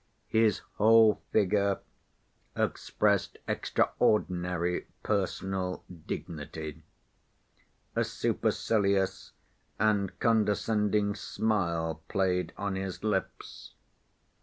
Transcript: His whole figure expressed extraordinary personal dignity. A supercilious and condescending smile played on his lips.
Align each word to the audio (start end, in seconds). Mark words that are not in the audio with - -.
His 0.29 0.61
whole 0.77 1.21
figure 1.31 1.79
expressed 2.55 3.37
extraordinary 3.47 4.87
personal 5.03 5.83
dignity. 6.07 6.81
A 7.95 8.03
supercilious 8.03 9.33
and 9.77 10.19
condescending 10.19 11.13
smile 11.13 12.01
played 12.07 12.51
on 12.57 12.75
his 12.77 13.03
lips. 13.03 13.75